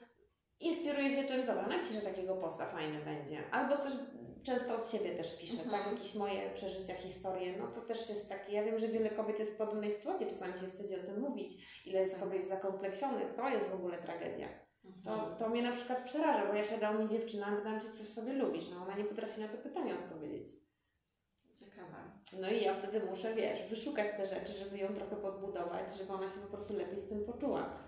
inspiruję 0.60 1.15
się 1.15 1.24
czymś. 1.24 1.46
Dobra, 1.46 1.67
napiszę 1.67 2.01
takiego 2.01 2.36
posta, 2.36 2.65
fajny 2.65 3.00
będzie. 3.06 3.38
Albo 3.51 3.77
coś 3.77 3.91
często 4.48 4.75
od 4.75 4.88
siebie 4.92 5.16
też 5.16 5.38
piszę, 5.38 5.63
Mhm. 5.63 5.84
tak? 5.84 5.94
Jakieś 5.94 6.16
moje 6.16 6.50
przeżycia, 6.56 6.96
historie. 6.96 7.58
No 7.58 7.68
to 7.68 7.82
też 7.82 8.10
jest 8.10 8.30
takie. 8.30 8.51
Ja 8.54 8.63
wiem, 8.63 8.80
że 8.80 8.88
wiele 8.88 9.10
kobiet 9.10 9.39
jest 9.39 9.54
w 9.54 9.58
podobnej 9.58 9.92
sytuacji. 9.92 10.27
Czasami 10.27 10.58
się 10.60 10.68
wstydzi 10.68 10.96
o 10.96 11.04
tym 11.06 11.20
mówić. 11.20 11.51
Ile 11.88 12.00
jest 12.00 12.20
kobiet 12.20 12.48
zakompleksionych. 12.48 13.34
To 13.36 13.50
jest 13.50 13.70
w 13.70 13.74
ogóle 13.74 13.98
tragedia. 13.98 14.48
To, 15.04 15.12
Mhm. 15.13 15.38
to 15.38 15.50
mnie 15.50 15.62
na 15.62 15.72
przykład 15.72 16.04
przeraża, 16.06 16.46
bo 16.48 16.54
ja 16.54 16.63
siadam 16.63 16.98
mnie 16.98 17.10
dziewczyna, 17.20 17.56
pytam 17.58 17.80
się, 17.82 17.92
co 17.92 18.04
w 18.04 18.08
sobie 18.08 18.34
lubisz. 18.34 18.70
No 18.70 18.84
ona 18.84 18.96
nie 18.98 19.04
potrafi 19.04 19.42
na 19.42 19.48
to 19.48 19.58
pytanie 19.58 19.94
odpowiedzieć. 19.96 20.48
Ciekawe. 21.60 21.98
No 22.42 22.50
i 22.50 22.62
ja 22.63 22.74
wtedy 22.74 23.00
muszę, 23.06 23.34
wiesz, 23.34 23.70
wyszukać 23.70 24.08
te 24.18 24.25
rzeczy, 24.25 24.54
żeby 24.54 24.77
ją 24.77 24.94
trochę 24.94 25.16
podbudować, 25.16 25.98
żeby 25.98 26.13
ona 26.13 26.30
się 26.30 26.39
po 26.39 26.48
prostu 26.48 26.74
lepiej 26.77 27.00
z 27.00 27.10
tym 27.10 27.25
poczuła. 27.25 27.88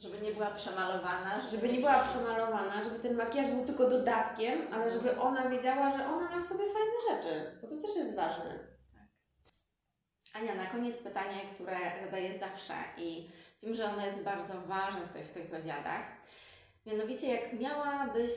Żeby 0.00 0.20
nie 0.20 0.32
była 0.32 0.46
przemalowana. 0.46 1.40
Żeby, 1.40 1.50
Żeby 1.50 1.68
nie 1.68 1.78
była 1.78 2.04
przemalowana, 2.04 2.84
żeby 2.84 2.98
ten 2.98 3.16
makijaż 3.16 3.46
był 3.46 3.64
tylko 3.64 3.90
dodatkiem, 3.90 4.74
ale 4.74 4.90
żeby 4.90 5.20
ona 5.20 5.48
wiedziała, 5.48 5.98
że 5.98 6.06
ona 6.06 6.30
ma 6.30 6.40
w 6.40 6.48
sobie 6.48 6.64
fajne 6.64 7.22
rzeczy, 7.22 7.58
bo 7.62 7.68
to 7.68 7.76
też 7.76 7.96
jest 7.96 8.16
ważne. 8.16 8.74
Ania, 10.34 10.54
na 10.54 10.66
koniec 10.66 10.98
pytanie, 10.98 11.40
które 11.54 11.76
zadaję 12.04 12.38
zawsze 12.38 12.74
i 12.96 13.30
wiem, 13.62 13.74
że 13.74 13.84
ono 13.84 14.06
jest 14.06 14.22
bardzo 14.22 14.54
ważne 14.60 15.06
w, 15.06 15.08
tej, 15.08 15.24
w 15.24 15.28
tych 15.28 15.50
wywiadach. 15.50 16.02
Mianowicie, 16.86 17.26
jak 17.34 17.52
miałabyś 17.52 18.32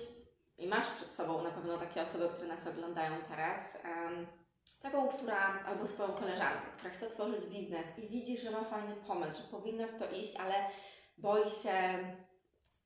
i 0.58 0.68
masz 0.68 0.88
przed 0.90 1.16
sobą 1.16 1.44
na 1.44 1.52
pewno 1.52 1.78
takie 1.78 2.02
osoby, 2.02 2.30
które 2.30 2.48
nas 2.48 2.68
oglądają 2.68 3.12
teraz, 3.30 3.76
em, 3.84 4.28
taką, 4.82 5.08
która, 5.08 5.60
albo 5.66 5.88
swoją 5.88 6.10
koleżankę, 6.10 6.68
która 6.78 6.94
chce 6.94 7.08
otworzyć 7.08 7.46
biznes 7.46 7.86
i 7.98 8.08
widzi, 8.08 8.38
że 8.38 8.52
ma 8.52 8.64
fajny 8.64 8.96
pomysł, 8.96 9.38
że 9.38 9.48
powinna 9.48 9.88
w 9.88 10.00
to 10.00 10.10
iść, 10.16 10.36
ale 10.36 10.54
boi 11.18 11.50
się 11.50 11.74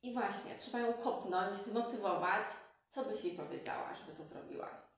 i 0.02 0.14
właśnie, 0.14 0.54
trzeba 0.58 0.78
ją 0.78 0.92
kopnąć, 0.92 1.56
zmotywować. 1.56 2.46
Co 2.88 3.04
byś 3.04 3.24
jej 3.24 3.36
powiedziała, 3.36 3.94
żeby 3.94 4.18
to 4.18 4.24
zrobiła? 4.24 4.88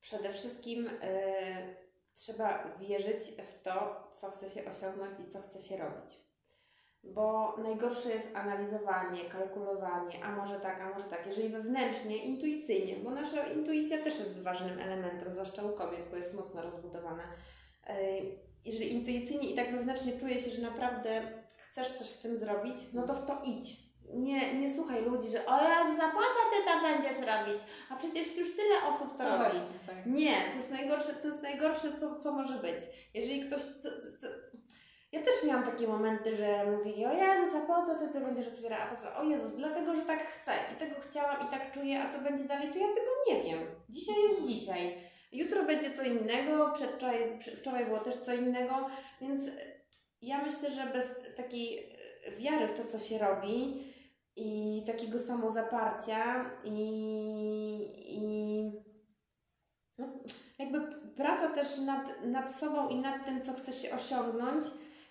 Przede 0.00 0.32
wszystkim 0.32 0.86
y, 0.86 1.76
trzeba 2.14 2.64
wierzyć 2.80 3.24
w 3.24 3.62
to, 3.62 4.10
co 4.14 4.30
chce 4.30 4.50
się 4.50 4.70
osiągnąć 4.70 5.20
i 5.20 5.28
co 5.28 5.42
chce 5.42 5.62
się 5.62 5.76
robić. 5.76 6.28
Bo 7.04 7.56
najgorsze 7.58 8.10
jest 8.10 8.36
analizowanie, 8.36 9.24
kalkulowanie, 9.24 10.24
a 10.24 10.36
może 10.36 10.60
tak, 10.60 10.80
a 10.80 10.88
może 10.88 11.04
tak. 11.04 11.26
Jeżeli 11.26 11.48
wewnętrznie, 11.48 12.16
intuicyjnie, 12.24 12.96
bo 12.96 13.10
nasza 13.10 13.46
intuicja 13.46 13.98
też 13.98 14.18
jest 14.18 14.42
ważnym 14.42 14.78
elementem, 14.78 15.32
zwłaszcza 15.32 15.62
u 15.62 15.72
kobiet, 15.72 16.10
bo 16.10 16.16
jest 16.16 16.34
mocno 16.34 16.62
rozbudowana. 16.62 17.22
Y, 17.90 18.48
Jeżeli 18.64 18.92
intuicyjnie 18.92 19.50
i 19.50 19.56
tak 19.56 19.72
wewnętrznie 19.72 20.20
czuje 20.20 20.40
się, 20.40 20.50
że 20.50 20.62
naprawdę 20.62 21.22
chcesz 21.70 21.88
coś 21.88 22.06
z 22.06 22.18
tym 22.18 22.36
zrobić, 22.36 22.74
no 22.92 23.02
to 23.02 23.14
w 23.14 23.26
to 23.26 23.42
idź. 23.44 23.88
Nie, 24.14 24.54
nie 24.54 24.74
słuchaj 24.74 25.02
ludzi, 25.02 25.28
że 25.28 25.46
o 25.46 25.62
ja 25.62 25.94
zapłacę, 25.94 26.40
ty 26.52 26.72
to 26.72 26.80
będziesz 26.82 27.18
robić, 27.18 27.62
a 27.90 27.96
przecież 27.96 28.36
już 28.36 28.56
tyle 28.56 28.74
osób 28.90 29.16
to, 29.16 29.24
robi. 29.24 29.38
właśnie, 29.38 29.78
tak. 29.86 30.06
Nie, 30.06 30.36
to 30.50 30.56
jest 30.56 30.70
najgorsze, 30.70 31.12
to 31.12 31.28
jest 31.28 31.42
najgorsze 31.42 31.92
co, 32.00 32.18
co 32.18 32.32
może 32.32 32.54
być. 32.54 32.78
Jeżeli 33.14 33.46
ktoś. 33.46 33.62
To, 33.62 33.90
to, 33.90 33.96
to... 34.20 34.28
Ja 35.12 35.22
też 35.22 35.34
miałam 35.46 35.64
takie 35.64 35.88
momenty, 35.88 36.36
że 36.36 36.66
mówili, 36.76 37.06
o 37.06 37.12
Jezus, 37.12 37.54
a 37.54 37.66
po 37.66 37.86
co 37.86 37.94
ty, 37.94 38.08
ty 38.12 38.20
będziesz 38.20 38.48
otwierała? 38.48 38.82
A 38.82 38.94
po 38.94 39.02
co? 39.02 39.16
O 39.16 39.24
Jezus, 39.24 39.52
dlatego, 39.52 39.94
że 39.94 40.02
tak 40.02 40.26
chcę 40.26 40.52
i 40.72 40.76
tego 40.76 40.94
chciałam 41.00 41.48
i 41.48 41.50
tak 41.50 41.72
czuję, 41.72 42.02
a 42.02 42.12
co 42.12 42.18
będzie 42.18 42.44
dalej, 42.44 42.72
to 42.72 42.78
ja 42.78 42.86
tego 42.88 43.10
nie 43.28 43.42
wiem. 43.42 43.58
Dzisiaj 43.88 44.14
jest 44.28 44.48
dzisiaj. 44.52 45.10
Jutro 45.32 45.64
będzie 45.64 45.90
co 45.90 46.02
innego, 46.02 46.72
przedwczoraj, 46.74 47.38
wczoraj 47.56 47.84
było 47.84 47.98
też 47.98 48.16
co 48.16 48.34
innego, 48.34 48.86
więc 49.20 49.42
ja 50.22 50.44
myślę, 50.44 50.70
że 50.70 50.86
bez 50.86 51.14
takiej 51.36 51.78
e, 51.78 52.30
wiary 52.38 52.68
w 52.68 52.74
to, 52.74 52.84
co 52.84 52.98
się 52.98 53.18
robi 53.18 53.84
i 54.36 54.82
takiego 54.86 55.18
samozaparcia 55.18 56.50
i, 56.64 56.78
i 58.08 58.72
no, 59.98 60.08
jakby 60.58 60.80
praca 61.16 61.48
też 61.48 61.78
nad, 61.78 62.24
nad 62.24 62.54
sobą 62.54 62.88
i 62.88 62.96
nad 62.96 63.24
tym, 63.24 63.42
co 63.44 63.52
chce 63.52 63.72
się 63.72 63.94
osiągnąć, 63.96 64.66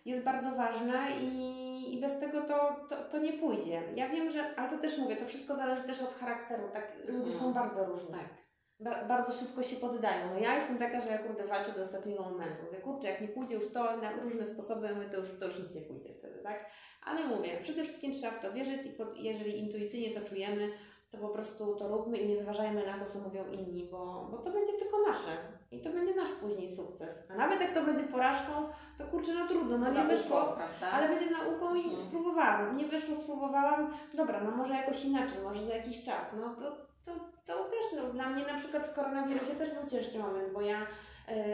jest 0.05 0.23
bardzo 0.23 0.51
ważna 0.51 1.09
i, 1.09 1.93
i 1.93 2.01
bez 2.01 2.19
tego 2.19 2.41
to, 2.41 2.85
to, 2.89 2.95
to 3.11 3.17
nie 3.17 3.33
pójdzie. 3.33 3.83
Ja 3.95 4.09
wiem, 4.09 4.31
że, 4.31 4.55
ale 4.55 4.69
to 4.69 4.77
też 4.77 4.97
mówię, 4.97 5.15
to 5.15 5.25
wszystko 5.25 5.55
zależy 5.55 5.83
też 5.83 6.01
od 6.01 6.13
charakteru, 6.13 6.69
tak, 6.73 6.97
ludzie 7.07 7.31
są 7.31 7.53
bardzo 7.53 7.85
różni. 7.85 8.09
Tak. 8.09 8.46
Ba- 8.79 9.05
bardzo 9.05 9.31
szybko 9.31 9.63
się 9.63 9.75
poddają. 9.75 10.25
No 10.33 10.39
ja 10.39 10.55
jestem 10.55 10.77
taka, 10.77 11.01
że 11.01 11.07
ja 11.07 11.17
kurde 11.17 11.47
walczę 11.47 11.71
do 11.71 11.81
ostatniego 11.81 12.23
momentu. 12.23 12.63
Mówię, 12.65 12.77
kurczę, 12.77 13.07
jak 13.07 13.21
nie 13.21 13.27
pójdzie 13.27 13.55
już 13.55 13.71
to 13.71 13.97
na 13.97 14.11
różne 14.11 14.45
sposoby, 14.45 14.95
my 14.95 15.05
to 15.09 15.17
już, 15.17 15.29
to 15.39 15.45
już 15.45 15.59
nic 15.59 15.75
nie 15.75 15.81
pójdzie 15.81 16.13
wtedy, 16.19 16.39
tak? 16.43 16.65
Ale 17.05 17.27
mówię, 17.27 17.59
przede 17.63 17.83
wszystkim 17.83 18.13
trzeba 18.13 18.33
w 18.33 18.41
to 18.41 18.53
wierzyć 18.53 18.85
i 18.85 18.89
pod, 18.89 19.17
jeżeli 19.17 19.59
intuicyjnie 19.59 20.19
to 20.21 20.27
czujemy, 20.29 20.69
to 21.11 21.17
po 21.17 21.29
prostu 21.29 21.75
to 21.75 21.87
róbmy 21.87 22.17
i 22.17 22.29
nie 22.29 22.41
zważajmy 22.41 22.85
na 22.85 22.99
to, 22.99 23.11
co 23.11 23.19
mówią 23.19 23.51
inni, 23.51 23.83
bo, 23.91 24.27
bo 24.31 24.37
to 24.37 24.51
będzie 24.51 24.71
tylko 24.73 24.97
nasze 25.07 25.29
i 25.71 25.81
to 25.81 25.89
będzie 25.89 26.15
nasz 26.15 26.29
później 26.31 26.75
sukces. 26.75 27.09
A 27.29 27.35
nawet 27.35 27.61
jak 27.61 27.73
to 27.73 27.83
będzie 27.83 28.03
porażką, 28.03 28.51
to 28.97 29.05
kurczę, 29.05 29.33
no 29.33 29.47
trudno, 29.47 29.77
no 29.77 29.87
nie 29.87 29.93
nauką, 29.93 30.09
wyszło, 30.09 30.41
prawda? 30.43 30.91
ale 30.91 31.09
będzie 31.09 31.29
nauką 31.29 31.75
i 31.75 31.79
Mhm. 31.83 31.99
spróbowałam. 31.99 32.77
Nie 32.77 32.85
wyszło, 32.85 33.15
spróbowałam. 33.15 33.93
Dobra, 34.13 34.43
no 34.43 34.51
może 34.51 34.73
jakoś 34.73 35.05
inaczej, 35.05 35.37
może 35.43 35.63
za 35.65 35.73
jakiś 35.75 36.03
czas. 36.03 36.25
No 36.39 36.55
to, 36.55 36.86
to, 37.07 37.13
to 37.45 37.63
też, 37.63 37.85
no 37.95 38.09
dla 38.13 38.29
mnie 38.29 38.45
na 38.45 38.59
przykład 38.59 38.87
w 38.87 38.93
koronawirusie 38.93 39.55
też 39.55 39.69
był 39.71 39.89
ciężki 39.89 40.19
moment, 40.19 40.53
bo 40.53 40.61
ja 40.61 40.87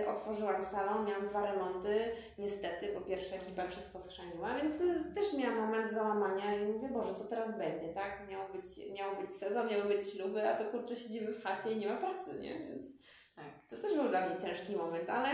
y, 0.02 0.08
otworzyłam 0.08 0.64
salon, 0.66 1.06
miałam 1.06 1.28
dwa 1.28 1.52
remonty, 1.52 2.12
niestety, 2.38 2.94
bo 2.94 3.02
pierwsza 3.02 3.36
ekipa 3.36 3.68
wszystko 3.68 4.00
schrzaniła, 4.02 4.56
więc 4.56 4.82
y, 4.82 5.14
też 5.16 5.34
miałam 5.34 5.60
moment 5.60 5.94
załamania 5.94 6.56
i 6.56 6.66
mówię, 6.66 6.90
Boże, 6.90 7.14
co 7.14 7.24
teraz 7.24 7.58
będzie, 7.58 7.94
tak? 7.94 8.30
Miał 8.30 8.42
być, 8.54 8.66
miał 8.98 9.16
być 9.22 9.32
sezon, 9.32 9.68
miały 9.68 9.84
być 9.84 10.10
śluby, 10.14 10.50
a 10.50 10.56
to 10.58 10.72
kurczę 10.72 10.96
siedzimy 10.96 11.34
w 11.34 11.44
chacie 11.44 11.72
i 11.72 11.78
nie 11.78 11.90
ma 11.90 11.98
pracy, 11.98 12.40
nie? 12.40 12.60
Więc 12.60 12.88
Tak. 13.36 13.46
to 13.70 13.76
też 13.76 13.94
był 13.94 14.10
dla 14.10 14.28
mnie 14.28 14.38
ciężki 14.42 14.76
moment, 14.76 15.10
ale 15.10 15.30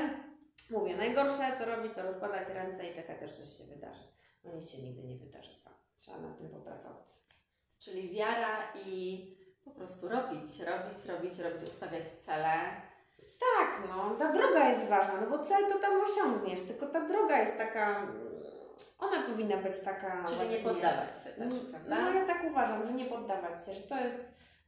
mówię, 0.70 0.98
najgorsze 0.98 1.44
co 1.60 1.66
robić, 1.66 1.94
to 1.94 2.04
rozkładać 2.04 2.48
ręce 2.48 2.90
i 2.90 2.94
czekać, 2.94 3.24
aż 3.24 3.32
coś 3.32 3.58
się 3.58 3.64
wydarzy. 3.64 4.04
No 4.44 4.54
nic 4.54 4.70
się 4.70 4.82
nigdy 4.82 5.04
nie 5.04 5.16
wydarzy 5.16 5.56
sam. 5.56 5.74
Trzeba 5.96 6.18
nad 6.18 6.38
tym 6.38 6.50
popracować. 6.50 7.10
Czyli 7.80 8.10
wiara 8.10 8.74
i 8.86 9.39
po 9.70 9.80
prostu 9.80 10.10
robić, 10.10 10.60
robić, 10.60 11.06
robić, 11.06 11.40
robić, 11.40 11.64
ustawiać 11.64 12.04
cele. 12.26 12.54
Tak, 13.40 13.90
no, 13.90 14.16
ta 14.20 14.32
droga 14.32 14.70
jest 14.70 14.88
ważna, 14.88 15.22
no 15.22 15.38
bo 15.38 15.44
cel 15.44 15.70
to 15.70 15.80
tam 15.80 16.02
osiągniesz, 16.02 16.62
tylko 16.62 16.86
ta 16.86 17.08
droga 17.08 17.38
jest 17.38 17.58
taka, 17.58 18.00
mm, 18.00 18.40
ona 19.00 19.22
powinna 19.24 19.58
być 19.58 19.80
taka 19.80 20.24
Czyli 20.24 20.36
właśnie... 20.36 20.58
nie 20.58 20.64
poddawać 20.64 21.24
się 21.24 21.30
też, 21.30 21.48
Mm, 21.48 21.66
prawda? 21.66 22.02
No 22.02 22.14
ja 22.14 22.26
tak 22.26 22.44
uważam, 22.44 22.86
że 22.86 22.94
nie 22.94 23.06
poddawać 23.06 23.66
się, 23.66 23.74
że 23.74 23.82
to 23.82 23.98
jest, 23.98 24.18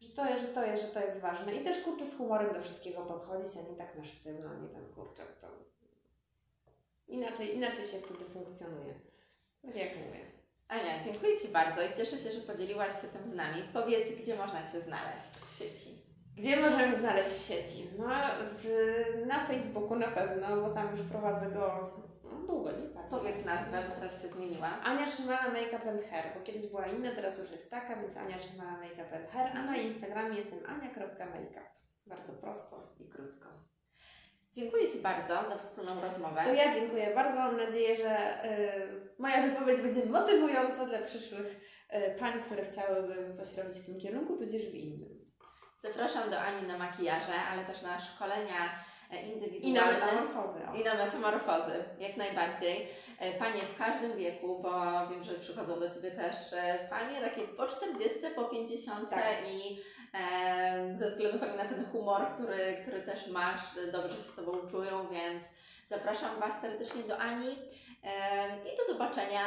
że 0.01 0.09
to 0.09 0.25
jest, 0.25 0.41
że 0.41 0.47
to 0.47 0.65
jest, 0.65 0.83
że 0.83 0.89
to 0.89 0.99
jest 0.99 1.19
ważne. 1.19 1.55
I 1.55 1.63
też 1.63 1.81
kurczę 1.83 2.05
z 2.05 2.17
humorem 2.17 2.53
do 2.53 2.61
wszystkiego 2.61 3.01
podchodzić, 3.01 3.57
a 3.57 3.71
nie 3.71 3.77
tak 3.77 3.95
na 3.97 4.03
sztywno, 4.03 4.53
nie 4.53 4.69
tam 4.69 4.85
kurczę 4.95 5.23
to... 5.41 5.47
Inaczej, 7.07 7.55
inaczej 7.55 7.87
się 7.87 7.97
wtedy 7.97 8.25
funkcjonuje. 8.25 8.93
Tak 9.65 9.75
jak 9.75 9.89
mówię. 9.97 10.40
Ania, 10.71 11.03
dziękuję 11.03 11.37
Ci 11.37 11.47
bardzo 11.47 11.81
i 11.81 11.93
cieszę 11.97 12.17
się, 12.17 12.31
że 12.31 12.39
podzieliłaś 12.39 13.01
się 13.01 13.07
tym 13.07 13.29
z 13.29 13.33
nami. 13.33 13.63
Powiedz, 13.73 14.21
gdzie 14.21 14.35
można 14.35 14.71
Cię 14.71 14.81
znaleźć 14.81 15.33
w 15.49 15.57
sieci. 15.59 15.89
Gdzie 16.37 16.59
możemy 16.59 16.95
znaleźć 16.95 17.29
w 17.29 17.47
sieci? 17.47 17.87
No, 17.97 18.05
w, 18.53 18.65
na 19.25 19.45
Facebooku 19.45 19.95
na 19.95 20.07
pewno, 20.07 20.61
bo 20.61 20.69
tam 20.69 20.91
już 20.91 21.01
prowadzę 21.01 21.51
go 21.51 21.91
no, 22.23 22.47
długo, 22.47 22.71
nie 22.71 22.77
pamiętam. 22.77 23.09
Powiedz 23.09 23.45
nazwę, 23.45 23.83
bo 23.89 23.95
teraz 23.95 24.21
się 24.21 24.27
zmieniła. 24.27 24.67
Ania 24.83 25.07
Szymala 25.07 25.47
Makeup 25.47 25.87
and 25.87 26.01
Hair, 26.09 26.25
bo 26.35 26.41
kiedyś 26.41 26.67
była 26.67 26.85
inna, 26.87 27.11
teraz 27.11 27.37
już 27.37 27.51
jest 27.51 27.69
taka, 27.69 27.95
więc 27.95 28.17
Ania 28.17 28.37
Szymala 28.39 28.71
Makeup 28.71 29.13
and 29.13 29.31
Hair, 29.31 29.57
a 29.57 29.63
na 29.63 29.77
Instagramie 29.77 30.37
jestem 30.37 30.59
ania.makeup. 30.65 31.71
Bardzo 32.05 32.33
prosto 32.33 32.95
i 32.99 33.09
krótko. 33.09 33.49
Dziękuję 34.53 34.91
Ci 34.91 34.99
bardzo 34.99 35.33
za 35.49 35.57
wspólną 35.57 36.01
rozmowę. 36.01 36.41
To 36.43 36.53
ja 36.53 36.73
dziękuję 36.73 37.15
bardzo, 37.15 37.37
mam 37.37 37.57
nadzieję, 37.57 37.95
że 37.95 38.45
y, 38.45 39.13
moja 39.19 39.41
wypowiedź 39.41 39.81
będzie 39.81 40.05
motywująca 40.05 40.85
dla 40.85 40.99
przyszłych 40.99 41.61
y, 41.93 42.19
pań, 42.19 42.41
które 42.41 42.65
chciałyby 42.65 43.33
coś 43.33 43.57
robić 43.57 43.77
w 43.77 43.85
tym 43.85 43.99
kierunku, 43.99 44.37
tudzież 44.37 44.61
w 44.61 44.75
innym. 44.75 45.25
Zapraszam 45.79 46.29
do 46.29 46.39
Ani 46.39 46.67
na 46.67 46.77
makijaże, 46.77 47.33
ale 47.51 47.65
też 47.65 47.81
na 47.81 48.01
szkolenia 48.01 48.83
e, 49.11 49.21
I 49.21 49.31
indywidualne. 49.33 49.81
na 49.99 50.05
metamorfozy. 50.05 50.59
O. 50.71 50.75
I 50.75 50.83
na 50.83 50.93
metamorfozy, 50.93 51.83
jak 51.99 52.17
najbardziej. 52.17 52.87
E, 53.19 53.31
Panie 53.33 53.61
w 53.61 53.77
każdym 53.77 54.17
wieku, 54.17 54.59
bo 54.59 54.71
wiem, 55.09 55.23
że 55.23 55.33
przychodzą 55.33 55.79
do 55.79 55.89
Ciebie 55.89 56.11
też 56.11 56.53
e, 56.53 56.87
panie 56.89 57.21
takie 57.21 57.41
po 57.41 57.67
40, 57.67 58.19
po 58.35 58.43
50 58.45 59.09
Tak. 59.09 59.21
i 59.47 59.81
e, 60.13 60.95
ze 60.95 61.09
względu 61.09 61.39
pewnie 61.39 61.57
na 61.57 61.65
ten 61.65 61.85
humor, 61.85 62.21
który, 62.33 62.77
który 62.81 63.01
też 63.01 63.27
masz, 63.27 63.61
dobrze 63.91 64.15
się 64.15 64.21
z 64.23 64.35
Tobą 64.35 64.51
czują, 64.71 65.07
więc 65.07 65.43
zapraszam 65.87 66.39
Was 66.39 66.61
serdecznie 66.61 67.03
do 67.03 67.17
Ani 67.17 67.51
i 68.73 68.77
do 68.77 68.93
zobaczenia. 68.93 69.41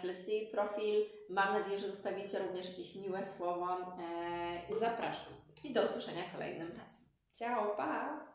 Śledźcie 0.00 0.32
jej 0.32 0.46
profil. 0.46 1.04
Mam 1.30 1.54
nadzieję, 1.58 1.78
że 1.78 1.88
zostawicie 1.88 2.38
również 2.38 2.68
jakieś 2.68 2.94
miłe 2.94 3.24
słowo 3.36 3.66
Zapraszam. 4.72 5.32
i 5.64 5.72
do 5.72 5.82
usłyszenia 5.82 6.22
kolejnym 6.32 6.68
razem. 6.68 7.02
Ciao, 7.38 7.66
pa! 7.76 8.31